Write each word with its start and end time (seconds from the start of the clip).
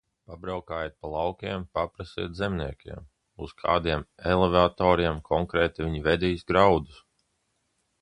Pabraukājiet 0.29 0.95
pa 1.03 1.11
laukiem, 1.15 1.65
paprasiet 1.79 2.33
zemniekiem, 2.39 3.05
uz 3.47 3.53
kādiem 3.61 4.09
elevatoriem 4.35 5.23
konkrēti 5.33 5.89
viņi 5.89 6.05
vedīs 6.13 6.53
graudus! 6.55 7.03